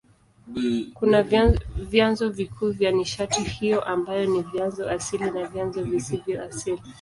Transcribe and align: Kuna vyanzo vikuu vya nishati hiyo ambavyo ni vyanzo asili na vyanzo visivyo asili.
Kuna 0.93 1.23
vyanzo 1.77 2.29
vikuu 2.29 2.71
vya 2.71 2.91
nishati 2.91 3.41
hiyo 3.43 3.83
ambavyo 3.85 4.25
ni 4.25 4.41
vyanzo 4.41 4.89
asili 4.89 5.31
na 5.31 5.45
vyanzo 5.47 5.83
visivyo 5.83 6.43
asili. 6.43 6.81